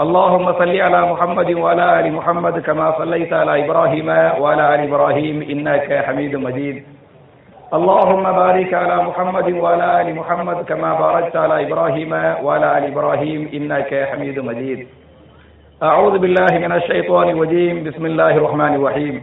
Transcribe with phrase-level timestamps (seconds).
[0.00, 4.08] اللهم صل على محمد وعلى آل محمد كما صليت على إبراهيم
[4.40, 6.84] وعلى آل إبراهيم إنك حميد مجيد.
[7.74, 12.12] اللهم بارك على محمد وعلى آل محمد كما باركت على إبراهيم
[12.44, 14.86] وعلى آل إبراهيم إنك حميد مجيد.
[15.82, 17.84] أعوذ بالله من الشيطان الرجيم.
[17.84, 19.22] بسم الله الرحمن الرحيم.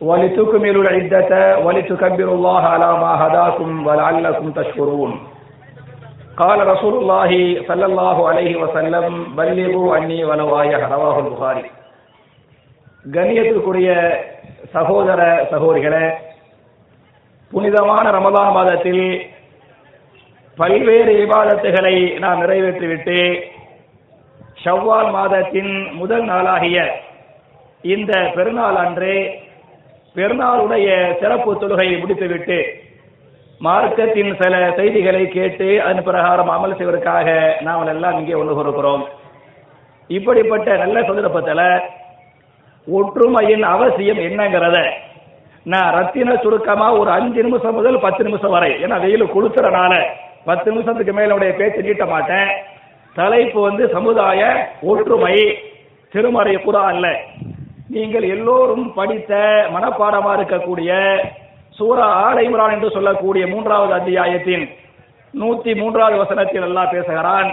[0.00, 5.12] ولتكملوا العدة ولتكبروا الله على ما هداكم ولعلكم تشكرون.
[6.37, 7.31] قال رسول الله
[7.67, 11.65] صلى الله عليه وسلم بلغوا عني ولو آية رواه البخاري
[13.05, 13.89] கண்ணியத்திற்குரிய
[14.73, 15.19] சகோதர
[15.51, 16.05] சகோதரிகளே
[17.51, 19.05] புனிதமான ரமதான் மாதத்தில்
[20.57, 23.17] பல்வேறு இபாதத்துகளை நாம் நிறைவேற்றிவிட்டு
[24.63, 26.77] ஷவ்வால் மாதத்தின் முதல் நாளாகிய
[27.83, 29.15] இந்த பெருநாள் அன்று
[30.15, 30.87] பெருநாளுடைய
[31.21, 32.59] சிறப்பு தொழுகை முடித்துவிட்டு
[33.60, 39.04] மார்க்கத்தின் சில செய்திகளை கேட்டு அதன் பிரகாரம் அமல் செய்வதற்காக நாம் எல்லாம் இங்கே ஒன்று கொடுக்கிறோம்
[40.10, 41.82] இப்படிப்பட்ட நல்ல சந்தர்ப்பத்தில்
[42.86, 44.78] ஒற்றுமையின் அவசியம் என்னங்கிறத
[45.62, 49.94] நான் ரத்தின சுருக்கமாக ஒரு அஞ்சு நிமிஷம் முதல் பத்து நிமிஷம் வரை ஏன்னா வெயில் கொளுத்துறனால
[50.44, 52.50] பத்து நிமிஷத்துக்கு மேல உடைய பேச்சு நீட்ட மாட்டேன்.
[53.16, 55.36] தலைப்பு வந்து சமுதாய ஒற்றுமை
[56.12, 57.06] திருமறை அல்ல
[57.88, 59.34] நீங்கள் எல்லோரும் படித்த
[59.74, 60.92] மனப்பாடமா இருக்கக்கூடிய
[61.78, 64.64] சூரா ஆல் இம்ரான் என்று சொல்லக்கூடிய மூன்றாவது அத்தியாயத்தின்
[65.34, 67.48] நூத்தி மூன்றாவது வசனத்தில் அல்லாஹ் பேசுகிறான்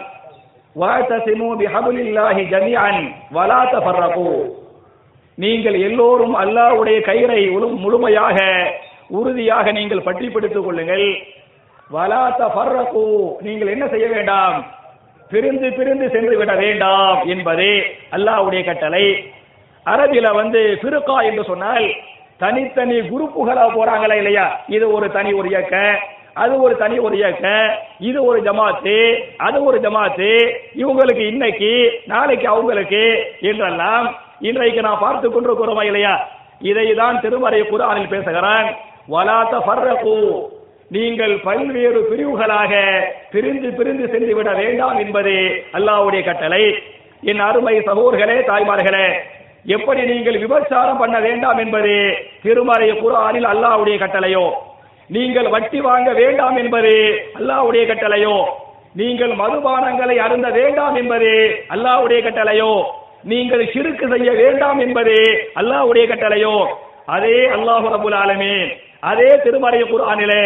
[0.75, 3.01] வாத்தசிமு பிஹபுலில்லாஹி ஜமீஅன்
[3.35, 4.29] வலா தஃபர்ரகு.
[5.37, 7.41] நீங்கள் எல்லோரும் அல்லாஹ்வுடைய கயிறை
[7.83, 8.37] முழுமையாக
[9.19, 11.07] உறுதியாக நீங்கள் பற்றி பிடித்துக் கொள்ளுங்கள்.
[11.95, 13.05] வலா தஃபர்ரகு.
[13.45, 14.57] நீங்கள் என்ன செய்ய வேண்டாம்?
[15.31, 17.73] பிரிந்து பிரிந்து சென்று விட வேண்டாம் என்பதே
[18.15, 19.05] அல்லாஹ்வுடைய கட்டளை.
[19.85, 21.87] அரபில வந்து ஃபிருகா என்று சொன்னால்
[22.39, 24.45] தனித்தனி குரூப்புகளா போறாங்களா இல்லையா?
[24.67, 25.75] இது ஒரு தனி ஒரு இயக்க
[26.35, 27.45] அது ஒரு தனி ஒரு இயக்க
[27.99, 28.95] இது ஒரு ஜமாத்து
[29.37, 30.29] அது ஒரு ஜமாத்து
[30.75, 31.69] இவங்களுக்கு இன்னைக்கு
[32.05, 33.03] நாளைக்கு அவங்களுக்கு
[33.41, 34.07] என்றெல்லாம்
[34.41, 36.15] இன்றைக்கு நான் பார்த்து கொண்டிருக்கிறோமா இல்லையா?
[36.61, 38.67] இதை தான் திருமறை குரானில் பேசுகிறான்
[39.09, 40.17] வலாத்த ஃபர்ரகு
[40.91, 42.73] நீங்கள் பல்வேறு பிரிவுகளாக
[43.31, 45.33] பிரிந்து பிரிந்து சென்று விட வேண்டாம் என்பது
[45.73, 46.63] அல்லாஹ்வுடைய கட்டளை.
[47.23, 49.07] என் அருமை சகோதர்களே தாய்மார்களே
[49.65, 51.93] எப்படி நீங்கள் விபச்சாரம் பண்ண வேண்டாம் என்பது
[52.43, 54.53] திருமறை குரானில் அல்லாஹ்வுடைய கட்டளையோ?
[55.09, 56.93] நீங்கள் வட்டி வாங்க வேண்டாம் என்பது
[57.35, 58.35] அல்லாஹ்வுடைய கட்டளையோ?
[58.93, 61.31] நீங்கள் மதுபானங்களை அருந்த வேண்டாம் என்பது
[61.69, 62.85] அல்லாஹ்வுடைய கட்டளையோ?
[63.23, 65.15] நீங்கள் சிறுக்கு செய்ய வேண்டாம் என்பது
[65.55, 66.67] அல்லாஹ்வுடைய கட்டளையோ?
[67.05, 68.77] அதே அல்லாஹு ரபுல் ஆலமே
[69.09, 70.43] அதே திருமறை குரானிலே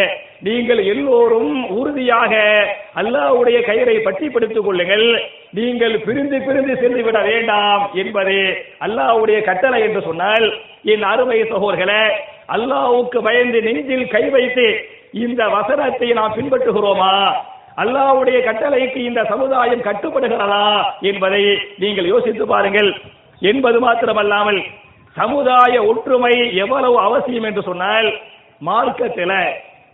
[0.47, 2.33] நீங்கள் எல்லோரும் உறுதியாக
[3.01, 5.07] அல்லாவுடைய கயிறை பற்றி பிடித்துக் கொள்ளுங்கள்.
[5.57, 8.37] நீங்கள் பிரிந்து பிரிந்து சென்று விட வேண்டாம் என்பது
[8.85, 10.47] அல்லாவுடைய கட்டளை என்று சொன்னால்
[10.93, 12.03] என் அருமை சகோதர்களே
[12.55, 14.67] அல்லாவுக்கு பயந்து நெஞ்சில் கை வைத்து
[15.25, 17.13] இந்த வசனத்தை நாம் பின்பற்றுகிறோமா?
[17.83, 20.65] அல்லாஹ்வுடைய கட்டளைக்கு இந்த சமுதாயம் கட்டுப்படுகிறதா
[21.09, 21.43] என்பதை
[21.83, 22.89] நீங்கள் யோசித்து பாருங்கள்.
[23.51, 24.61] என்பது மாத்திரமல்லாமல்
[25.15, 28.09] சமுதாய ஒற்றுமை எவ்வளவு அவசியம் என்று சொன்னால்
[28.61, 29.35] மார்க்கத்தில்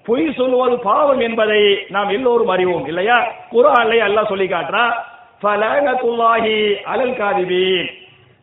[0.06, 1.62] பொய் சொல்லுவது பாவம் என்பதை
[1.96, 3.18] நாம் எல்லோரும் அறிவோம் இல்லையா?
[3.54, 4.86] குரானை அல்லாஹ் சொல்லி காட்டுறா
[5.42, 6.56] ஃபலனத்துல்லாஹி
[6.94, 7.88] அலல் காதிபீன்.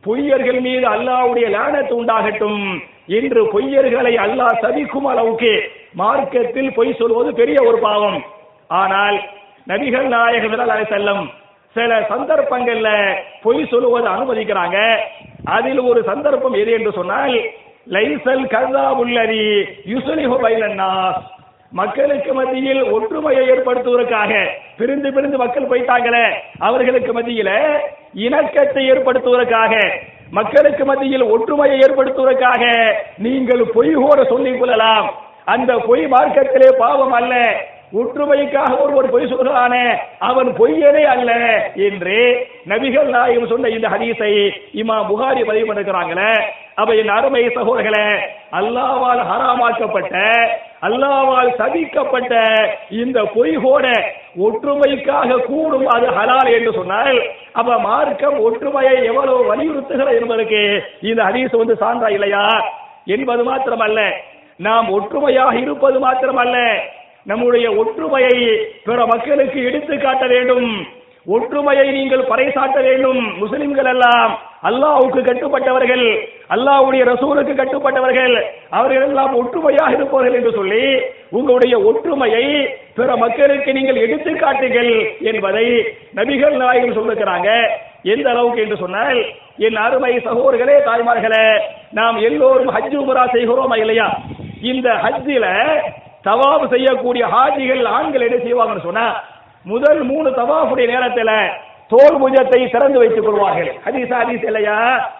[0.04, 2.62] பொய்யர்கள் மீது அல்லாஹ்வுடைய லானத்து உண்டாகட்டும்
[3.18, 5.52] என்று பொய்யர்களை அல்லாஹ் சபிக்கும் அளவுக்கு
[6.00, 8.18] மார்க்கத்தில் பொய் சொல்வது பெரிய ஒரு பாவம்.
[8.80, 9.18] ஆனால்
[9.70, 11.24] நபிகள் நாயகர் செல்லம்
[11.76, 12.88] சில சந்தர்ப்பங்கள்ல
[13.42, 14.78] பொய் சொல்லுவது அனுமதிக்கிறாங்க.
[15.56, 17.36] அதில் ஒரு சந்தர்ப்பம் எது என்று சொன்னால்
[17.86, 19.44] லைசல் கதா உள்ளரி
[19.92, 21.22] யுசுலிஹு பைலன்னாஸ்
[21.72, 24.32] மக்களுக்கு மத்தியில் ஒற்றுமையை ஏற்படுத்துவதற்காக
[24.76, 27.50] பிரிந்து பிரிந்து மக்கள் போயிட்டாங்களே அவர்களுக்கு மத்தியில
[28.12, 29.74] இணக்கத்தை ஏற்படுத்துவதற்காக
[30.30, 32.62] மக்களுக்கு மத்தியில் ஒற்றுமையை ஏற்படுத்துவதற்காக
[33.18, 35.14] நீங்கள் பொய் கூட சொல்லிக் கொள்ளலாம்.
[35.44, 37.34] அந்த பொய் மார்க்கத்திலே பாவம் அல்ல.
[37.92, 41.32] ஒற்றுமைக்காக ஒருவர் பொய் சொல்கிறானே அவன் பொய்யனே அல்ல
[41.74, 44.30] என்று நபிகள் நாயகம் சொன்ன இந்த ஹதீஸை
[44.74, 46.32] இமா புகாரி பதிவு பண்ணிருக்கிறாங்களே.
[46.74, 48.06] அப்ப என் அருமை சகோதரர்களே
[48.52, 50.14] அல்லாவால் ஹராமாக்கப்பட்ட
[50.82, 52.34] அல்லாவால் சபிக்கப்பட்ட
[52.90, 53.86] இந்த பொய்கோட
[54.42, 57.22] ஒற்றுமைக்காக கூடும் அது ஹலால் என்று சொன்னால்
[57.52, 62.72] அப்ப மார்க்கம் ஒற்றுமையை எவ்வளவு வலியுறுத்துகிறது என்பதற்கு இந்த ஹதீஸ் வந்து சான்றா இல்லையா?
[63.04, 64.00] என்பது மாத்திரமல்ல.
[64.56, 66.58] நாம் ஒற்றுமையாக இருப்பது மாத்திரமல்ல.
[67.30, 68.36] நம்முடைய ஒற்றுமையை
[68.86, 70.68] பிற மக்களுக்கு எடுத்து காட்ட வேண்டும்.
[71.34, 73.20] ஒற்றுமையை நீங்கள் பறைசாட்ட வேண்டும்.
[73.42, 74.32] முஸ்லிம்கள் எல்லாம்
[74.68, 76.06] அல்லாவுக்கு கட்டுப்பட்டவர்கள்
[76.54, 78.34] அல்லாஹ்வுடைய ரசூலுக்கு கட்டுப்பட்டவர்கள்.
[78.78, 80.82] அவர்கள் எல்லாம் ஒற்றுமையாக இருப்பார்கள் என்று சொல்லி
[81.38, 82.44] உங்களுடைய ஒற்றுமையை
[82.98, 84.92] பிற மக்களுக்கு நீங்கள் எடுத்து காட்டுங்கள்
[85.30, 85.66] என்பதை
[86.18, 87.48] நபிகள் நாயகம் சொல்லிருக்கிறாங்க.
[88.14, 89.18] எந்த அளவுக்கு என்று சொன்னால்
[89.66, 91.46] என் அருமை சகோதரர்களே தாய்மார்களே
[91.98, 94.08] நாம் எல்லோரும் ஹஜ் உமரா செய்கிறோமா இல்லையா?
[94.72, 95.46] இந்த ஹஜ்ஜில
[96.24, 99.06] தவாஃப் செய்யக்கூடிய ஹாஜிகள் ஆண்கள் என்ன செய்வாங்கன்னு சொன்னா
[99.64, 101.32] முதல் மூணு தவாஃபுடைய நேரத்துல
[101.88, 103.70] தோல் புஜத்தை திறந்து வைத்துக் கொள்வார்கள்.
[103.84, 104.76] ஹதீஸ் ஹதீஸ் இல்லையா?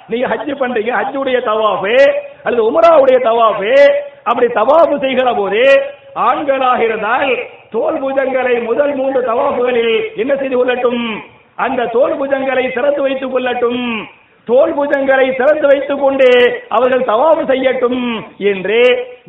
[0.09, 1.97] நீங்க ஹஜ் பண்றீங்க ஹஜ்ஜுடைய தவாஃபு
[2.43, 3.73] அல்லது உமராவுடைய தவாஃபு.
[4.25, 5.63] அப்படி தவாஃபு செய்கிற போது
[6.15, 7.39] ஆண்களாக இருந்தால்
[7.71, 11.23] தோல் புஜங்களை முதல் மூன்று தவாஃபுகளில் என்ன செய்து கொள்ளட்டும்?
[11.55, 14.09] அந்த தோல் புஜங்களை திறந்து வைத்துக் கொள்ளட்டும்.
[14.49, 16.29] தோல் புஜங்களை திறந்து வைத்துக் கொண்டு
[16.69, 18.01] அவர்கள் தவாபு செய்யட்டும்
[18.51, 18.79] என்று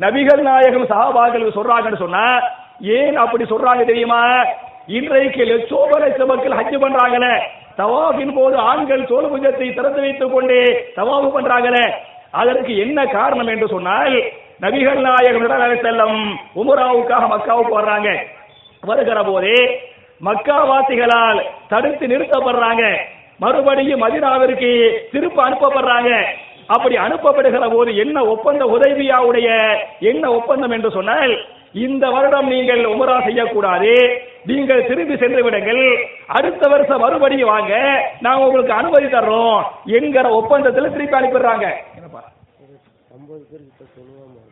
[0.02, 2.24] நபிகள் நாயகம் சகாபாக்கள் சொல்றாங்கன்னு சொன்னா
[2.96, 4.22] ஏன் அப்படி சொல்றாங்க தெரியுமா?
[4.86, 7.34] இன்றைக்கு லட்சோப லட்ச மக்கள் ஹஜ் பண்றாங்களே
[7.78, 10.58] தவாஃபின் போது ஆண்கள் தோல் புஜத்தை திறந்து வைத்துக் கொண்டு
[10.96, 11.84] தவாபு பண்றாங்களே
[12.42, 14.14] அதற்கு என்ன காரணம் என்று சொன்னால்
[14.60, 16.18] நபிகள் நாயகம் செல்லம்
[16.60, 18.10] உமராவுக்காக மக்காவுக்கு வர்றாங்க.
[18.82, 19.58] வருகிற போதே
[20.24, 22.82] மக்காவாசிகளால் தடுத்து நிறுத்தப்படுறாங்க.
[23.38, 24.70] மறுபடியும் மதினாவிற்கு
[25.12, 26.24] திரும்ப அனுப்பப்படுறாங்க.
[26.66, 29.48] அப்படி அனுப்பப்படுகிற போது என்ன ஒப்பந்த உதவியாவுடைய
[30.00, 34.22] என்ன ஒப்பந்தம் என்று சொன்னால் இந்த வருடம் நீங்கள் உமரா செய்யக்கூடாது.
[34.44, 36.08] நீங்கள் திரும்பி சென்று விடுங்கள்.
[36.26, 37.74] அடுத்த வருஷம் மறுபடியும் வாங்க.
[38.20, 41.66] நாங்க உங்களுக்கு அனுமதி தர்றோம் என்கிற ஒப்பந்தத்தில் திருப்பி அனுப்பிடுறாங்க.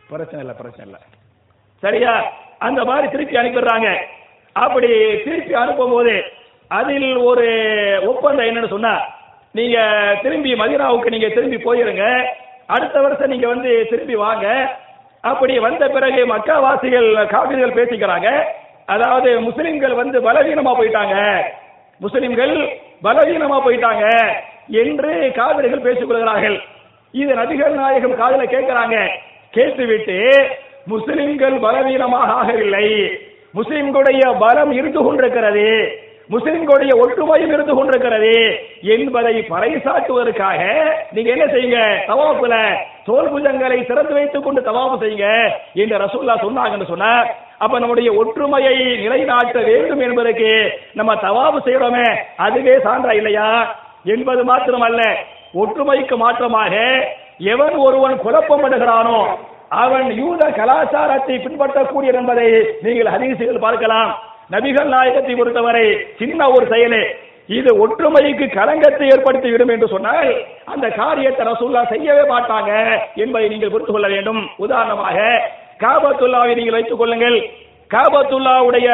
[0.09, 1.01] பிரச்சனை இல்லை பிரச்சனை இல்லை.
[1.83, 2.33] சரியா?
[2.59, 3.97] அந்த மாதிரி திருப்பி அனுப்பிடுறாங்க.
[4.53, 4.89] அப்படி
[5.25, 6.25] திருப்பி அனுப்பும் போது
[6.79, 7.47] அதில் ஒரு
[8.11, 8.95] ஒப்பந்தம் என்னன்னு சொன்னா
[9.59, 9.79] நீங்க
[10.23, 12.05] திரும்பி மதினாவுக்கு நீங்க திரும்பி போயிருங்க.
[12.67, 14.47] அடுத்த வருஷம் நீங்க வந்து திரும்பி வாங்க.
[15.31, 18.29] அப்படி வந்த பிறகு மக்காவாசிகள் காவிரிகள் பேசிக்கிறாங்க.
[18.87, 21.17] அதாவது முஸ்லிம்கள் வந்து பலவீனமா போயிட்டாங்க.
[21.99, 22.55] முஸ்லிம்கள்
[23.03, 24.07] பலவீனமா போயிட்டாங்க
[24.83, 26.59] என்று காவிரிகள் பேசிக் கொள்கிறார்கள்.
[27.13, 28.97] இது நபிகள் நாயகம் காதல கேட்கிறாங்க.
[29.51, 30.19] கேட்டுவிட்டு
[30.87, 32.87] முஸ்லிம்கள் பலவீனமாக ஆகவில்லை.
[33.55, 35.69] முஸ்லிம்களுடைய பலம் இருந்து கொண்டிருக்கிறது.
[36.31, 38.35] முஸ்லிம்களுடைய ஒற்றுமையும் இருந்து கொண்டிருக்கிறது
[38.95, 40.61] என்பதை பறைசாட்டுவதற்காக
[41.13, 41.79] நீங்க என்ன செய்யுங்க?
[42.11, 42.57] தவாப்புல
[43.05, 45.29] தோல் புஜங்களை திறந்து வைத்துக் கொண்டு தவாப்பு செய்யுங்க
[45.75, 47.09] என்று ரசூல்லா சொன்னாங்கன்னு சொன்ன
[47.59, 50.51] அப்ப நம்முடைய ஒற்றுமையை நிலைநாட்ட வேண்டும் என்பதற்கு
[50.95, 53.49] நம்ம தவாப்பு செய்யறோமே அதுவே சான்றா இல்லையா?
[54.05, 55.03] என்பது மாத்திரமல்ல
[55.55, 56.75] ஒற்றுமைக்கு மாற்றமாக
[57.39, 59.19] எவன் ஒருவன் குழப்பப்படுகிறானோ
[59.69, 62.49] அவன் யூத கலாச்சாரத்தை பின்பற்றக்கூடிய என்பதை
[62.83, 64.11] நீங்கள் ஹதீசுகள் பார்க்கலாம்.
[64.53, 65.85] நபிகள் நாயகத்தை பொறுத்தவரை
[66.21, 67.05] சின்ன ஒரு செயலே.
[67.59, 70.31] இது ஒற்றுமைக்கு களங்கத்தை ஏற்படுத்தி விடும் என்று சொன்னால்
[70.65, 72.71] அந்த காரியத்தை ரசூல்லா செய்யவே மாட்டாங்க
[73.23, 74.41] என்பதை நீங்கள் புரிந்து கொள்ள வேண்டும்.
[74.57, 75.19] உதாரணமாக
[75.85, 77.39] காபத்துல்லாவை நீங்கள் வைத்துக் கொள்ளுங்கள்.
[77.95, 78.89] காபத்துல்லாவுடைய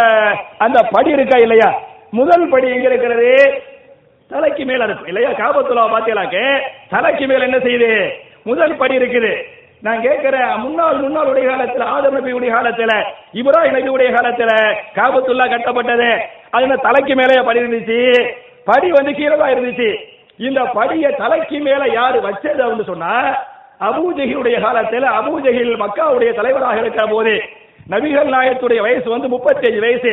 [0.58, 1.70] அந்த படி இருக்கா இல்லையா?
[2.10, 3.28] முதல் படி எங்க இருக்கிறது?
[4.30, 5.30] தலைக்கு மேல இருக்கும் இல்லையா?
[5.42, 6.38] காபத்துல்லா பாத்தீங்களாக்க
[6.88, 7.92] தலைக்கு மேல என்ன செய்யுது?
[8.44, 9.32] முதல் படி இருக்குது.
[9.82, 12.92] நான் கேட்கிறேன் முன்னாள் முன்னாள் உடைய காலத்துல ஆதர் நபியுடைய காலத்துல
[13.34, 14.52] இப்ராஹிம் நபியுடைய காலத்துல
[14.96, 16.10] காபத்துல்லா கட்டப்பட்டது.
[16.50, 17.98] அது தலைக்கு மேலே படி இருந்துச்சு?
[18.64, 19.88] படி வந்து கீழே தான் இருந்துச்சு.
[20.36, 23.12] இந்த படிய தலைக்கு மேல யாரு வச்சது அப்படின்னு சொன்னா
[23.80, 27.34] அபூஜகிலுடைய காலத்துல அபூஜகில் மக்காவுடைய தலைவராக இருக்கிற போது
[27.90, 30.12] நபிகள் நாயகத்துடைய வயசு வந்து முப்பத்தஞ்சு வயசு.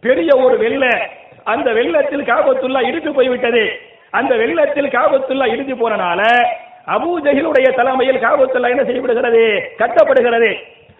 [0.00, 0.84] பெரிய ஒரு வெள்ள
[1.44, 3.64] அந்த வெள்ளத்தில் காபத்துல்லா இடித்து போய்விட்டது.
[4.10, 6.22] அந்த வெள்ளத்தில் காபத்துல்லா இடித்து போனனால
[6.86, 9.42] அபூஜகிலுடைய தலைமையில் காபத்துல்லா என்ன செய்யப்படுகிறது?
[9.78, 10.50] கட்டப்படுகிறது.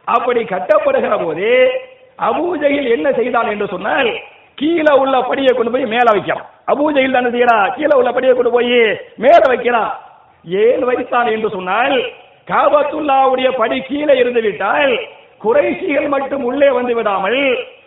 [0.05, 1.49] அப்படி கட்டப்படுகிற போது
[2.19, 4.11] அபூஜகில் என்ன செய்தான் என்று சொன்னால்
[4.55, 7.75] கீழே உள்ள படியை கொண்டு போய் மேல வைக்கிறான் அபூஜையில் தானே செய்யறா?
[7.75, 8.75] கீழே உள்ள படியை கொண்டு போய்
[9.17, 9.91] மேல வைக்கிறான்.
[10.45, 11.97] ஏழு வைத்தான் என்று சொன்னால்
[12.49, 14.95] காபத்துல்லாவுடைய படி கீழே இருந்து விட்டால்
[15.41, 17.41] குறைசிகள் மட்டும் உள்ளே வந்து விடாமல்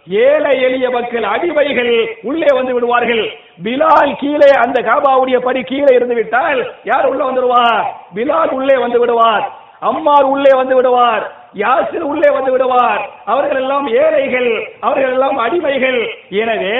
[0.09, 3.23] ஏழை எளிய மக்கள் அடிமைகள் உள்ளே வந்து விடுவார்கள்.
[3.63, 7.85] பிலால் கீழே அந்த காபாவுடைய படி கீழே இருந்து விட்டால் யார் உள்ள வந்துடுவார்
[8.15, 9.45] பிலால் உள்ளே வந்து விடுவார்.
[9.79, 11.31] அம்மார் உள்ளே வந்து விடுவார்.
[11.53, 13.09] யாசிர் உள்ளே வந்து விடுவார்.
[13.25, 16.09] அவர்கள் எல்லாம் ஏழைகள் அவர்கள் எல்லாம் அடிமைகள்.
[16.29, 16.79] எனவே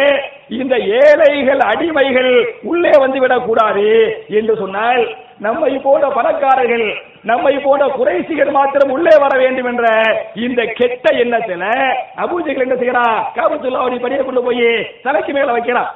[0.50, 8.92] இந்த ஏழைகள் அடிமைகள் உள்ளே வந்து விடக்கூடாது என்று சொன்னால் நம்மை போன்ற பணக்காரர்கள் நம்மை போன்ற குறைசிகள் மாத்திரம்
[8.92, 9.86] உள்ளே வர வேண்டும் என்ற
[10.36, 11.66] இந்த கெட்ட எண்ணத்துல
[12.18, 15.96] அபூஜைகள் என்ன செய்யறான் காபத்துல்லாவுடைய படியை கொண்டு போய் தலைக்கு மேல வைக்கிறான்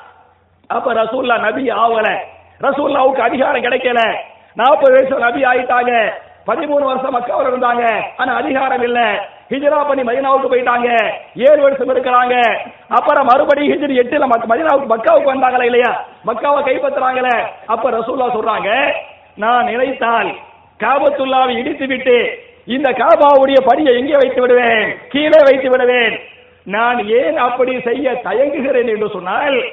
[0.67, 2.17] அப்ப ரசூல்லா நபி ஆகல
[2.61, 4.15] ரசூல்லாவுக்கு அதிகாரம் கிடைக்கல.
[4.53, 6.11] நாற்பது வயசு நபி ஆயிட்டாங்க.
[6.47, 8.03] பதிமூணு வருஷம் மக்காவில் இருந்தாங்க.
[8.17, 9.03] ஆனா அதிகாரம் இல்லை.
[9.51, 10.89] ஹிஜ்ரா பண்ணி மதினாவுக்கு போயிட்டாங்க.
[11.35, 12.57] ஏழு வருஷம் இருக்கிறாங்க.
[12.87, 16.05] அப்புறம் மறுபடியும் ஹிஜ்ரி எட்டுல மதினாவுக்கு மக்காவுக்கு வந்தாங்களா இல்லையா?
[16.25, 17.35] மக்காவை கைப்பற்றுறாங்களே.
[17.65, 18.93] அப்ப ரசூல்லா சொல்றாங்க
[19.35, 20.31] நான் நினைத்தால்
[20.79, 24.97] காபத்துல்லாவை இடித்து விட்டு இந்த காபாவுடைய படியை எங்கே வைத்து விடுவேன்?
[25.09, 26.19] கீழே வைத்து விடுவேன்.
[26.63, 28.87] நான் ஏன் அப்படி செய்ய தயங்குகிறேன்?
[28.87, 29.63] என்று சொன்னால்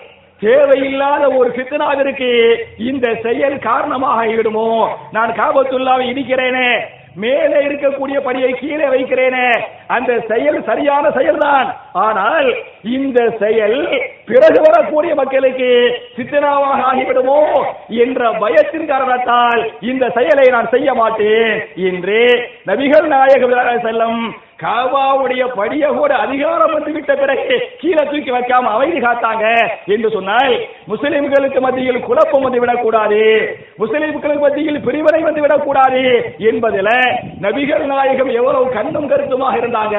[0.40, 4.88] தேவையில்லாத ஒரு ஃபித்னாவிற்கு இந்த செயல் காரணமாக ஆகிவிடுமோ?
[5.12, 6.80] நான் காபத்துள்ளாவை இடிக்கிறேனே.
[7.14, 9.60] மேலே இருக்கக்கூடிய படியை கீழே வைக்கிறேனே.
[9.86, 11.74] அந்த செயல் சரியான செயல்தான்.
[11.92, 13.88] ஆனால் இந்த செயல்
[14.26, 21.66] பிறகு வரக்கூடிய மக்களுக்கு சித்தனாவாக ஆகிவிடுமோ என்ற பயத்தின் காரணத்தால் இந்த செயலை நான் செய்ய மாட்டேன்.
[21.74, 29.00] என்று நபிகள் நாயகம் செல்லம் காபாவுடைய படிய கூட அதிகாரம் வந்து விட்ட பிறகு கீழே தூக்கி வைக்காம அமைதி
[29.04, 29.44] காத்தாங்க
[29.94, 30.54] என்று சொன்னால்
[30.90, 33.20] முஸ்லிம்களுக்கு மத்தியில் குழப்பம் வந்து விடக்கூடாது.
[33.82, 36.02] முஸ்லிம்களுக்கு மத்தியில் பிரிவினை வந்து விடக்கூடாது
[36.50, 36.92] என்பதில்
[37.46, 39.96] நபிகள் நாயகம் எவ்வளவு கண்ணும் கருத்துமாக இருந்தாங்க.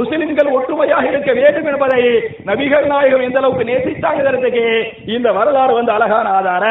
[0.00, 2.02] முஸ்லிம்கள் ஒற்றுமையாக இருக்க வேண்டும் என்பதை
[2.50, 4.66] நபிகள் நாயகம் எந்த அளவுக்கு நேசித்தாங்கிறதுக்கு
[5.16, 6.66] இந்த வரலாறு வந்து அழகான ஆதார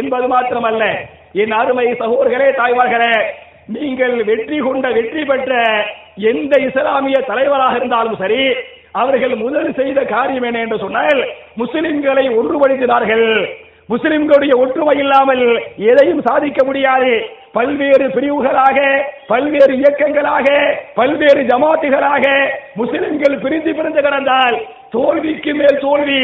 [0.00, 0.84] என்பது மாத்திரமல்ல.
[1.42, 3.14] என் அருமை சகோதரர்களே தாய்மார்களே
[3.66, 5.52] நீங்கள் வெற்றி கொண்ட வெற்றி பெற்ற
[6.16, 8.42] எந்த இஸ்லாமிய தலைவராக இருந்தாலும் சரி
[8.92, 11.20] அவர்கள் முதல் செய்த காரியம் என்ன என்று சொன்னால்
[11.56, 13.26] முஸ்லிம்களை ஒன்றுபடுத்தினார்கள்.
[13.88, 17.12] முஸ்லிம்களுடைய ஒற்றுமை இல்லாமல் எதையும் சாதிக்க முடியாது.
[17.54, 18.78] பல்வேறு பிரிவுகளாக
[19.26, 20.46] பல்வேறு இயக்கங்களாக
[20.94, 22.24] பல்வேறு ஜமாத்துகளாக
[22.74, 24.56] முஸ்லிம்கள் பிரிந்து பிரிந்து கிடந்தால்
[24.90, 26.20] தோல்விக்கு மேல் தோல்வி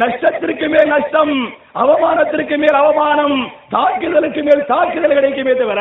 [0.00, 1.32] நஷ்டத்திற்கு மேல் நஷ்டம்
[1.74, 3.36] அவமானத்திற்கு மேல் அவமானம்
[3.68, 5.80] தாக்குதலுக்கு மேல் தாக்குதல் கிடைக்குமே தவிர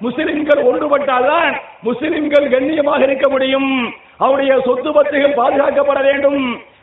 [0.00, 3.70] முஸ்லிம்கள் ஒன்றுபட்டால்தான் முஸ்லிம்கள் கண்ணியமாக இருக்க முடியும்.
[4.20, 6.40] அவருடைய சொத்து பத்துகள் பாதுகாக்கப்பட வேண்டும்.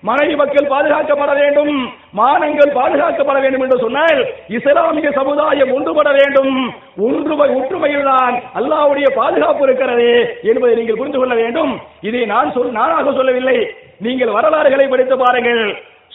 [0.10, 1.74] மனைவி மக்கள் பாதுகாக்கப்பட வேண்டும்.
[2.20, 4.20] மானங்கள் பாதுகாக்கப்பட வேண்டும் என்று சொன்னால்
[4.58, 6.56] இஸ்லாமிய சமுதாயம் ஒன்றுபட வேண்டும்.
[7.08, 10.10] ஒன்றுமை ஒற்றுமையில் தான் அல்லாவுடைய பாதுகாப்பு இருக்கிறது
[10.52, 11.74] என்பதை நீங்கள் புரிந்து கொள்ள வேண்டும்.
[12.10, 13.60] இதை நான் சொல் நானாக சொல்லவில்லை.
[14.08, 15.64] நீங்கள் வரலாறுகளை படித்து பாருங்கள்.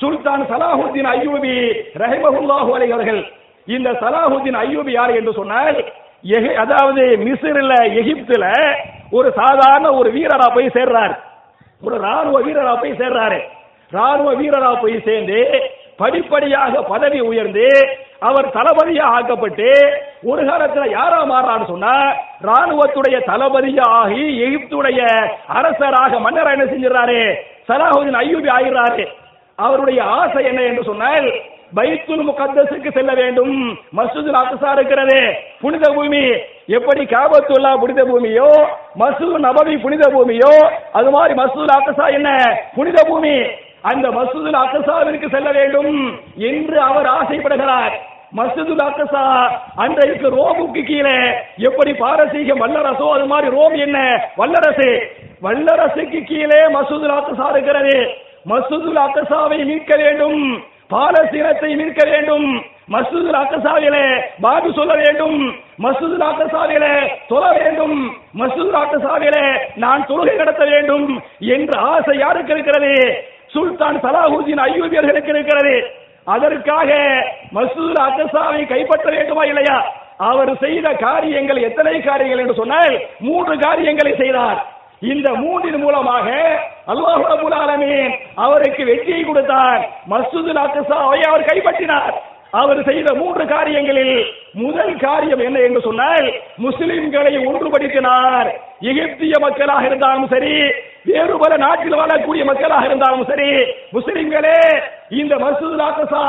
[0.00, 1.54] சுல்தான் சலாஹுத்தீன் ஐயூபி
[2.02, 3.23] ரஹிமஹுல்லாஹு அலை அவர்கள்
[3.68, 5.78] இந்த சலாஹுத்தீன் ஐயூபி யார் என்று சொன்னால்
[6.62, 8.44] அதாவது மிஸ்ரில் எகிப்துல
[9.10, 11.14] ஒரு சாதாரண ஒரு வீரரா போய் சேர்றாரு.
[11.82, 13.40] ஒரு ராணுவ வீரரா போய் சேர்றாரு.
[13.92, 15.60] ராணுவ வீரரா போய் சேர்ந்து
[15.96, 17.66] படிப்படியாக பதவி உயர்ந்து
[18.20, 19.68] அவர் தளபதியா ஆக்கப்பட்டு
[20.22, 21.92] ஒரு காலத்துல யாரா மாறான்னு சொன்னா
[22.42, 25.00] ராணுவத்துடைய தளபதியா ஆகி எகிப்துடைய
[25.48, 27.20] அரசராக மன்னர் என்ன செஞ்சாரு
[27.68, 29.06] சலாஹுதீன் ஐயூபி ஆகிறாரு
[29.58, 31.28] அவருடைய ஆசை என்ன என்று சொன்னால்
[31.76, 33.54] பைத்துல் முகத்தசுக்கு செல்ல வேண்டும்.
[33.99, 35.18] மசூதுல் அக்ஸா இருக்கிறது
[35.62, 36.25] புனித பூமி.
[36.78, 38.50] எப்படி காபத்துல்லா புனித பூமியோ
[39.02, 40.52] மசூது நபவி புனித பூமியோ
[40.99, 42.28] அது மாதிரி மசூதுல் அக்ஸா என்ன?
[42.75, 43.37] புனித பூமி.
[43.90, 45.95] அந்த மசூதுல் அக்ஸாவிற்கு செல்ல வேண்டும்
[46.50, 47.97] என்று அவர் ஆசைப்படுகிறார்.
[48.37, 49.25] மஸ்ஜிதுல் அக்ஸா
[49.83, 51.14] அன்றைக்கு ரோமுக்கு கீழே
[51.68, 53.99] எப்படி பாரசீக வல்லரசோ அது மாதிரி ரோம் என்ன?
[54.37, 54.88] வல்லரசு.
[55.42, 57.97] வல்லரசுக்கு கீழே மசூதுல் அக்ஸா இருக்கிறது.
[58.50, 60.42] மசூதுல் அக்கசாவை மீட்க வேண்டும்.
[60.90, 62.64] பாலஸ்தீனத்தை மீட்க வேண்டும்.
[62.92, 65.54] மசூது ராக்கசாவிலே பாபு சொல்ல வேண்டும்.
[65.78, 68.16] மசூது ராக்கசாவிலே சொல்ல வேண்டும்.
[68.38, 73.24] மசூது ராக்கசாவிலே நான் தொழுகை நடத்த வேண்டும் என்ற ஆசை யாருக்கு இருக்கிறது?
[73.46, 75.90] சுல்தான் சலாஹுதீன் ஐயோபியர்களுக்கு இருக்கிறது.
[76.24, 76.92] அதற்காக
[77.54, 80.04] மசூது ராக்கசாவை கைப்பற்ற வேண்டுமா இல்லையா?
[80.16, 84.75] அவர் செய்த காரியங்கள் எத்தனை காரியங்கள் என்று சொன்னால் மூன்று காரியங்களை செய்தார்.
[85.02, 86.28] இந்த மூன்றின் மூலமாக
[86.92, 89.82] அல்லாஹ் ரபுல் ஆலமீன் அவருக்கு வெற்றியை கொடுத்தார்.
[90.10, 92.14] மசூதுல் அக்ஸாவை அவர் கைப்பற்றினார்.
[92.50, 94.16] அவர் செய்த மூன்று காரியங்களில்
[94.52, 96.26] முதல் காரியம் என்ன என்று சொன்னால்
[96.64, 98.48] முஸ்லிம்களை ஒன்றுபடுத்தினார்.
[98.80, 100.54] எகிப்திய மக்களாக இருந்தாலும் சரி
[101.04, 103.50] வேறு பல நாட்டில் வாழக்கூடிய மக்களாக இருந்தாலும் சரி
[105.08, 106.20] இந்த மசூது ராக்கசா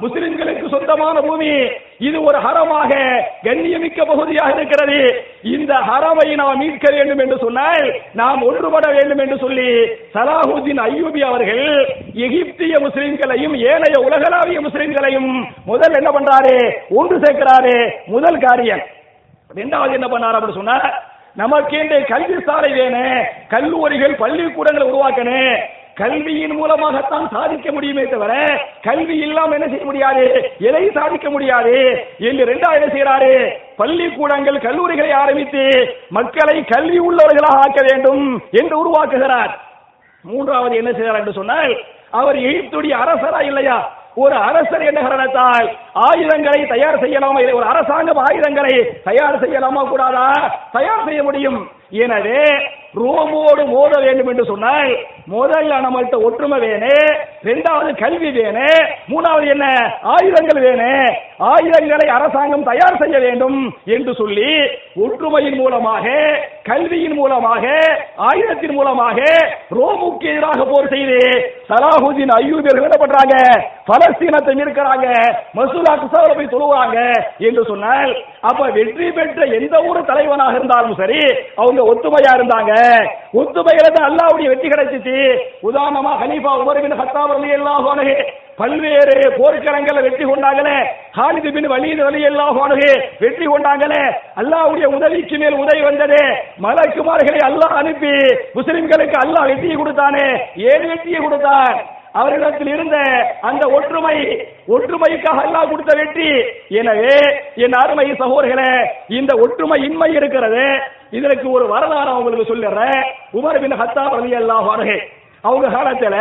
[0.00, 1.52] முஸ்லிம்களுக்கு சொந்தமான பூமி.
[1.98, 2.90] இது ஒரு ஹரமாக
[3.42, 5.24] கண்ணியமிக்க பகுதியாக இருக்கிறது.
[5.42, 9.68] இந்த ஹரமை நாம் மீட்க வேண்டும் என்று சொன்னால் நாம் ஒன்றுபட வேண்டும் என்று சொல்லி
[10.14, 11.64] சலாஹுதீன் ஐயூபி அவர்கள்
[12.12, 15.30] எகிப்திய முஸ்லிம்களையும் ஏனைய உலகளாவிய முஸ்லிம்களையும்
[15.64, 16.72] முதல் என்ன பண்றாரு?
[16.90, 17.90] ஒன்று சேர்க்கிறாரு.
[18.06, 18.80] முதல் காரியம்.
[19.54, 20.78] ரெண்டாவது என்ன பண்ணார் அப்படின்னு சொன்னா
[21.34, 23.24] நமக்கு இந்த கல்வி சாலை வேணும்.
[23.48, 25.56] கல்லூரிகள் பள்ளிக்கூடங்களை உருவாக்கணும்.
[26.00, 28.32] கல்வியின் மூலமாகத்தான் சாதிக்க முடியுமே தவிர
[28.86, 30.24] கல்வி இல்லாம என்ன செய்ய முடியாது?
[30.68, 31.74] எதை சாதிக்க முடியாது?
[32.28, 33.32] என்று ரெண்டா என்ன செய்யறாரு
[33.80, 35.62] பள்ளிக்கூடங்கள் கல்லூரிகளை ஆரம்பித்து
[36.18, 38.24] மக்களை கல்வி உள்ளவர்களாக ஆக்க வேண்டும்
[38.60, 39.52] என்று உருவாக்குகிறார்.
[40.24, 41.72] மூன்றாவது என்ன செய்கிறார் என்று சொன்னால்
[42.10, 43.78] அவர் எகிப்துடைய அரசரா இல்லையா?
[44.24, 45.66] ஒரு அரசர் என்ற காரணத்தால்
[46.06, 48.74] ஆயுதங்களை தயார் செய்யலாமா இல்லை ஒரு அரசாங்கம் ஆயுதங்களை
[49.08, 50.28] தயார் செய்யலாமா கூடாதா?
[50.72, 51.58] தயார் செய்ய முடியும்.
[52.04, 52.40] எனவே
[53.00, 54.92] ரோமோடு மோத வேண்டும் என்று சொன்னால்
[55.26, 57.08] முதல்ல நம்மள்ட்ட ஒற்றுமை வேணும்
[57.48, 59.64] ரெண்டாவது கல்வி வேணும் மூணாவது என்ன?
[60.14, 61.08] ஆயுதங்கள் வேணும்
[61.50, 63.58] ஆயுதங்களை அரசாங்கம் தயார் செய்ய வேண்டும்
[63.94, 64.50] என்று சொல்லி
[65.04, 66.04] ஒற்றுமையின் மூலமாக
[66.68, 67.64] கல்வியின் மூலமாக
[68.28, 69.18] ஆயுதத்தின் மூலமாக
[69.78, 71.18] ரோமுக்கு எதிராக போர் செய்து
[71.70, 73.34] சலாஹுதீன் ஐயூபியர்கள் என்ன பண்றாங்க?
[73.90, 75.06] பலஸ்தீனத்தை இருக்கிறாங்க
[75.58, 76.98] மசூலா குசாவில போய் தொழுவாங்க
[77.48, 78.12] என்று சொன்னால்
[78.50, 81.20] அப்ப வெற்றி பெற்ற எந்த ஒரு தலைவனாக இருந்தாலும் சரி
[81.60, 82.72] அவங்க ஒத்துமையா இருந்தாங்க.
[83.40, 85.15] ஒத்துமையில அல்லாவுடைய வெற்றி கிடைச்சிச்சு.
[85.68, 88.16] உதாரணமா ஹனீஃபா உமர் பின் ஹத்தாப் ரலியல்லாஹு அன்ஹு
[88.60, 90.76] பல்வேறு போர்க்களங்களை வெற்றி கொண்டாங்களே
[91.16, 92.90] ஹாலிது பின் வலீது ரலியல்லாஹு அன்ஹு
[93.24, 94.02] வெற்றி கொண்டாங்களே
[94.42, 96.22] அல்லாஹ்வுடைய உதவிக்கு மேல் உதவி வந்தது
[96.66, 98.14] மலக்குமார்களை அல்லாஹ் அனுப்பி
[98.58, 100.26] முஸ்லிம்களுக்கு அல்லாஹ் வெற்றியை கொடுத்தானே
[100.70, 101.76] ஏன் வெற்றியை கொடுத்தான்?
[102.20, 102.96] அவரிடத்தில் இருந்த
[103.48, 104.14] அந்த ஒற்றுமை
[104.74, 106.28] ஒற்றுமைக்காக அல்லாஹ் கொடுத்த வெற்றி.
[106.80, 107.16] எனவே
[107.64, 108.70] என் அருமை சகோதரர்களே
[109.18, 110.64] இந்த ஒற்றுமை இன்மை இருக்கிறது.
[111.10, 113.02] இதற்கு ஒரு வரலாறு அவங்களுக்கு சொல்லிடுறேன்.
[113.32, 114.98] உமர் பின் ஹத்தாப் ரலியல்லாஹு அன்ஹு
[115.42, 116.16] அவங்க காலத்துல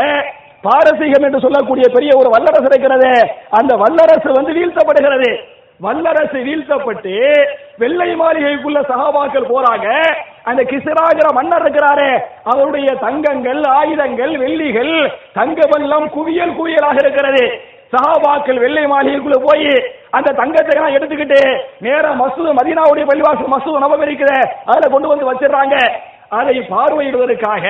[0.62, 3.12] பாரசீகம் என்று சொல்லக்கூடிய பெரிய ஒரு வல்லரசு இருக்கிறது.
[3.50, 5.38] அந்த வல்லரசு வந்து வீழ்த்தப்படுகிறது.
[5.80, 7.14] வல்லரசு வீழ்த்தப்பட்டு
[7.78, 9.88] வெள்ளை மாளிகைக்குள்ள சகாபாக்கள் போறாங்க.
[10.44, 12.12] அந்த கிசராகிற மன்னர் இருக்கிறாரே
[12.44, 17.46] அவருடைய தங்கங்கள் ஆயுதங்கள் வெள்ளிகள் தங்க வெள்ளம் குவியல் குவியலாக இருக்கிறது.
[17.94, 19.70] சஹாபாக்கள் வெள்ளை மாளிகைக்குள்ள போய்
[20.18, 21.40] அந்த தங்கத்தை எல்லாம் எடுத்துக்கிட்டு
[21.86, 24.38] நேர மசூது மதீனாவுடைய பள்ளிவாசல் மசூது நபம் இருக்குது
[24.70, 25.76] அதுல கொண்டு வந்து வச்சிடுறாங்க.
[26.40, 27.66] அதை பார்வையிடுவதற்காக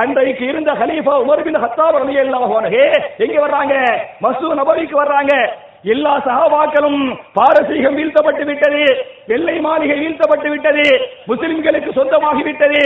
[0.00, 2.82] அன்றைக்கு இருந்த ஹலீஃபா உமர் பின் ஹத்தாப் ரலியல்லாஹு அன்ஹு
[3.24, 3.74] எங்க வர்றாங்க?
[4.24, 5.32] மசூத் நபவிக்கு வர்றாங்க.
[5.92, 7.00] எல்லா சகாபாக்களும்
[7.36, 8.82] பாரசீகம் வீழ்த்தப்பட்டு விட்டது
[9.30, 10.86] வெள்ளை மாளிகை வீழ்த்தப்பட்டு விட்டது
[11.30, 12.80] முஸ்லிம்களுக்கு சொந்தமாகி விட்டது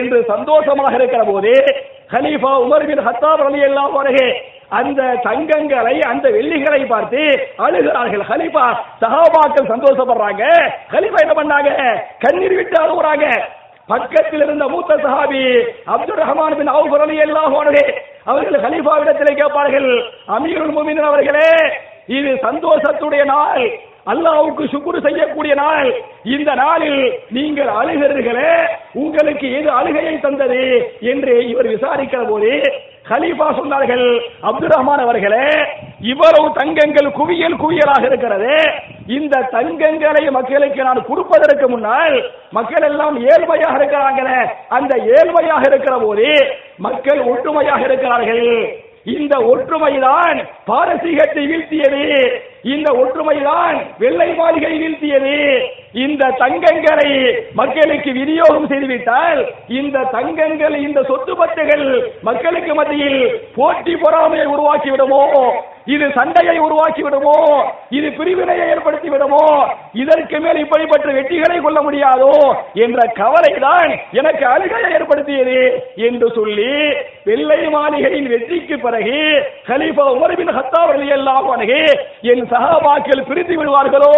[0.00, 1.52] என்று சந்தோஷமாக இருக்கிற போது
[2.14, 4.28] ஹலீஃபா உமர் பின் ஹத்தாப் அலி எல்லாம் வருகே
[4.78, 7.20] அந்த தங்கங்களை அந்த வெள்ளிகளை பார்த்து
[7.66, 8.24] அழுகிறார்கள்.
[8.30, 8.64] ஹலீஃபா
[9.02, 10.44] சகாபாக்கள் சந்தோஷப்படுறாங்க.
[10.94, 11.70] ஹலீஃபா என்ன பண்ணாங்க?
[12.24, 13.26] கண்ணீர் விட்டு அழுகுறாங்க.
[13.92, 15.42] பக்கத்தில் இருந்த மூத்த சஹாபி
[15.94, 17.84] அப்துல் ரஹ்மான் பின் அவுஃப் ரலியல்லாஹு அன்ஹு
[18.30, 19.90] அவர்கள் கலீஃபாவிடத்திலே கேட்பார்கள்
[20.36, 21.50] அமீருல் முஃமினீன் அவர்களே
[22.16, 23.66] இது சந்தோஷத்துடைய நாள்.
[24.12, 25.88] அல்லாவுக்கு சுக்குரு செய்யக்கூடிய நாள்.
[26.34, 27.00] இந்த நாளில்
[27.36, 28.52] நீங்கள் அழுகிறீர்களே
[29.04, 30.62] உங்களுக்கு எது அழுகையை தந்தது
[31.12, 32.52] என்று இவர் விசாரிக்கிற போது
[33.10, 34.06] ஹலீஃபா சொன்னார்கள்
[34.48, 35.48] அப்துல் ரஹ்மான் அவர்களே
[36.12, 38.54] இவ்வளவு தங்கங்கள் குவியல் குவியலாக இருக்கிறது.
[39.16, 42.16] இந்த தங்கங்களை மக்களுக்கு நான் கொடுப்பதற்கு முன்னால்
[42.56, 44.40] மக்கள் எல்லாம் ஏழ்மையாக இருக்கிறாங்களே
[44.78, 46.26] அந்த ஏழ்மையாக இருக்கிற போது
[46.88, 48.48] மக்கள் ஒற்றுமையாக இருக்கிறார்கள்.
[49.16, 52.04] இந்த ஒற்றுமைதான் பாரசீகத்தை வீழ்த்தியது.
[52.66, 55.34] இந்த ஒற்றுமைதான் வெள்ளை மாளிகை வீழ்த்தியது.
[55.96, 57.10] இந்த தங்கங்களை
[57.54, 59.40] மக்களுக்கு விநியோகம் செய்துவிட்டால்
[59.76, 61.86] இந்த தங்கங்கள் இந்த சொத்து பத்துகள்
[62.22, 63.20] மக்களுக்கு மத்தியில்
[63.54, 65.22] போட்டி பொறாமையை உருவாக்கி விடுமோ
[65.86, 67.36] இது சண்டையை உருவாக்கி விடுமோ
[67.90, 69.44] இது பிரிவினையை ஏற்படுத்தி விடுமோ
[69.94, 72.32] இதற்கு மேல் இப்படிப்பட்ட வெற்றிகளை கொள்ள முடியாதோ
[72.84, 75.58] என்ற கவலைதான் எனக்கு அழுகையை ஏற்படுத்தியது
[76.08, 76.72] என்று சொல்லி
[77.24, 79.20] வெள்ளை மாளிகையின் வெற்றிக்கு பிறகு
[79.68, 81.70] கலீஃபா உமர் பின் ஹத்தாப் ரலியல்லாஹு
[82.32, 84.12] என் சஹாபாக்கள் பிரிந்து விடுவார்களோ?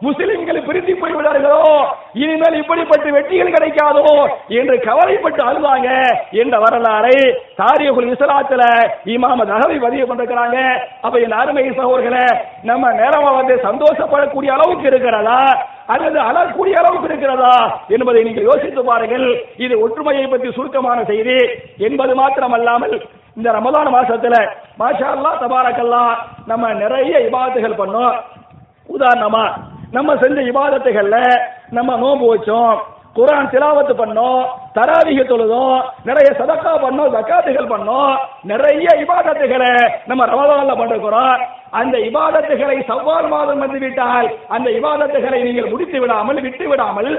[0.00, 4.28] முஸ்லிம்கள் பிரிந்து போய்விடுவார்களோ இனிமேல் இப்படிப்பட்ட வெற்றிகள் கிடைக்காதோ?
[4.48, 5.88] என்று கவலைப்பட்டு அழுவாங்க
[6.30, 7.16] என்ற வரலாறை
[7.58, 8.62] தாரியகுல் இஸ்லாத்துல
[9.04, 10.56] இமாம தகவை பதிவு பண்றாங்க
[11.00, 12.26] அப்ப என் அருமை சகோதரர்களே
[12.62, 15.66] நம்ம நேரமா வந்து சந்தோஷப்படக்கூடிய அளவுக்கு இருக்கிறதா?
[15.86, 17.80] அல்லது அழக்கூடிய அளவுக்கு இருக்கிறதா?
[17.88, 19.44] என்பதை நீங்கள் யோசித்து பாருங்கள்.
[19.56, 21.38] இது ஒற்றுமையை பற்றி சுருக்கமான செய்தி.
[21.78, 24.36] என்பது மாத்திரமல்லாமல் இந்த ரமதான மாசத்துல
[24.80, 26.02] மாஷா அல்லாஹ் தபாரக்கல்லா
[26.46, 28.14] நம்ம நிறைய இபாதத்துகள் பண்ணோம்.
[28.94, 29.44] உதாரணமா
[29.96, 31.18] நம்ம செஞ்ச இபாதத்துகள்ல
[31.70, 32.76] நம்ம நோன்பு வச்சோம்.
[33.16, 34.40] குரான் திலாவத்து பண்ணோம்
[34.76, 38.12] தராவிக தொழுதும் நிறைய சதக்கா பண்ணோம் ஜக்காத்துகள் பண்ணோம்
[38.44, 39.70] நிறைய இபாதத்துகளை
[40.06, 41.38] நம்ம ரமதான்ல பண்ணிருக்கிறோம்
[41.72, 47.10] அந்த இபாதத்துகளை சவ்வால் மாதம் வந்து விட்டால் அந்த இபாதத்துகளை நீங்கள் முடித்து விடாமல் விட்டு விடாமல்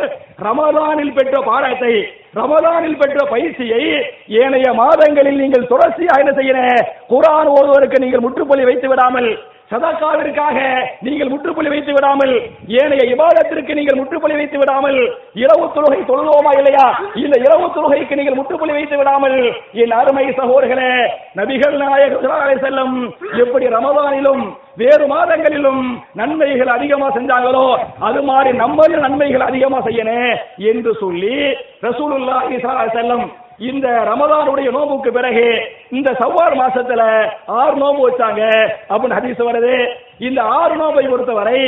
[0.42, 1.94] ரமதானில் பெற்ற பாடத்தை
[2.34, 3.84] ரமதானில் பெற்ற பயிற்சியை
[4.38, 6.60] ஏனைய மாதங்களில் நீங்கள் தொடர்ச்சியாக என்ன செய்யற
[7.10, 9.30] குரான் ஓதுவதற்கு நீங்கள் முற்றுப்புள்ளி வைத்து விடாமல்
[9.72, 10.58] சதாக்காவிற்காக
[11.06, 12.34] நீங்கள் முற்றுப்புள்ளி வைத்து விடாமல்
[12.78, 15.00] ஏனைய இபாதத்திற்கு நீங்கள் முற்றுப்புள்ளி வைத்து விடாமல்
[15.36, 16.86] இரவு தொழுகை தொழுவோமா இல்லையா?
[17.22, 19.38] இந்த இரவு தொழுகைக்கு நீங்கள் முற்றுப்புள்ளி வைத்து விடாமல்
[19.84, 20.92] என் அருமை சகோதரர்களே
[21.40, 22.96] நபிகள் நாயகர் செல்லும்
[23.44, 24.44] எப்படி ரமதானிலும்
[24.78, 25.84] வேறு மாதங்களிலும்
[26.16, 27.66] நன்மைகள் அதிகமா செஞ்சாங்களோ
[28.08, 30.34] அது மாதிரி நம்மளும் நன்மைகள் அதிகமா செய்யணும்
[30.70, 31.36] என்று சொல்லி
[31.88, 32.58] ரசூலுல்லாஹி
[32.96, 33.26] செல்லும்
[33.60, 35.46] இந்த ரமதானுடைய நோம்புக்கு பிறகு
[35.90, 37.04] இந்த சவ்வார் மாசத்துல
[37.46, 38.44] ஆறு நோம்பு வச்சாங்க
[38.90, 39.76] அப்படின்னு ஹதீஸ் வருது.
[40.20, 41.60] இந்த ஆறு நோம்பை பொறுத்தவரை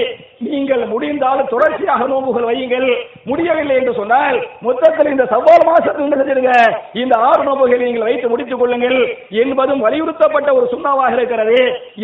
[0.45, 2.85] நீங்கள் முடிந்தால் தொடர்ச்சியாக நோம்புகள் வையுங்கள்.
[3.25, 6.53] முடியவில்லை என்று சொன்னால் மொத்தத்தில் இந்த சவால் மாசத்தில் என்ன செஞ்சிருங்க
[7.01, 8.97] இந்த ஆறு நோம்புகளை நீங்கள் வைத்து முடித்துக் கொள்ளுங்கள்
[9.43, 11.59] என்பதும் வலியுறுத்தப்பட்ட ஒரு சுண்ணாவாக இருக்கிறது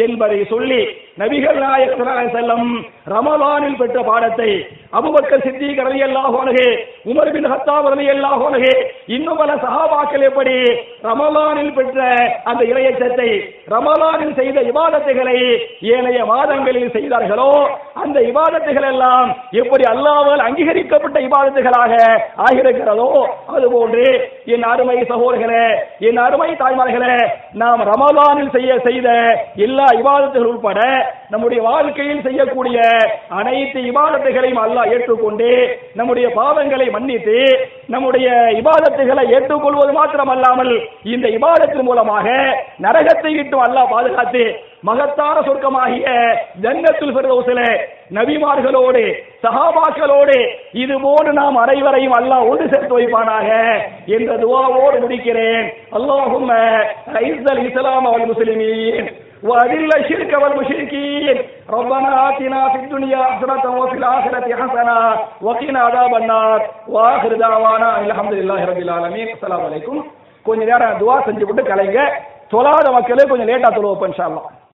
[0.05, 0.81] என்பதை சொல்லி
[1.17, 2.69] நபிகள் நாயகர் செல்லும்
[3.07, 4.49] ரமலானில் பெற்ற பாடத்தை
[4.93, 6.67] அபுபக்கர் சித்திக் ரலியல்லாஹு அன்ஹு
[7.05, 8.73] உமர் பின் ஹத்தாப் ரலியல்லாஹு அன்ஹு
[9.15, 10.55] இன்னும் பல சகாபாக்கள் எப்படி
[11.03, 11.99] ரமலானில் பெற்ற
[12.43, 13.29] அந்த இறையச்சத்தை
[13.67, 15.37] ரமலானில் செய்த இபாதத்துகளை
[15.93, 17.49] ஏனைய மாதங்களில் செய்தார்களோ
[18.03, 21.93] அந்த இபாதத்துகள் எல்லாம் எப்படி அல்லாமல் அங்கீகரிக்கப்பட்ட இபாதத்துகளாக
[22.45, 23.09] ஆகியிருக்கிறதோ
[23.55, 24.05] அதுபோன்று
[24.53, 25.65] என் அருமை சகோதரர்களே
[26.07, 27.15] என் அருமை தாய்மார்களே
[27.55, 29.09] நாம் ரமதானில் செய்ய செய்த
[29.65, 30.79] எல்லா இபாதத்துகள் உட்பட
[31.33, 32.77] நம்முடைய வாழ்க்கையில் செய்யக்கூடிய
[33.39, 35.49] அனைத்து இபாதத்துகளையும் அல்லாஹ் ஏற்றுக்கொண்டு
[35.99, 37.37] நம்முடைய பாவங்களை மன்னித்து
[37.93, 38.27] நம்முடைய
[38.59, 40.73] இபாதத்துகளை ஏற்றுக்கொள்வது மாத்திரமல்லாமல்
[41.15, 42.27] இந்த இபாதத்தின் மூலமாக
[42.85, 44.45] நரகத்தை விட்டு அல்லாஹ் பாதுகாத்து
[44.89, 46.07] மகத்தான சொர்க்கமாகிய
[46.63, 47.61] ஜன்னத்துல் ஃபிர்தௌஸில
[48.17, 49.03] நபிமார்களோடு
[49.45, 50.37] சகாபாக்களோடு
[50.83, 53.49] இது போன்று நாம் அனைவரையும் அல்லாஹ் ஒன்று சேர்த்து வைப்பானாக
[54.17, 55.67] என்ற துவாவோடு முடிக்கிறேன்.
[55.99, 56.49] அல்லாஹும்
[57.69, 59.07] இஸ்லாம் வல் முஸ்லிமீன்.
[59.42, 61.36] وأذل الشرك والمشركين
[61.70, 64.96] ربنا آتنا في الدنيا حسنة وفي الآخرة حسنة
[65.42, 69.96] وقنا عذاب النار وآخر دعوانا الحمد لله رب العالمين السلام عليكم
[70.46, 71.98] கொஞ்ச நேரம் துவா செஞ்சு விட்டு கலைங்க
[72.52, 74.46] தொழாத மக்களே கொஞ்சம் லேட்டா தொழுவோம் இன்ஷா அல்லாஹ்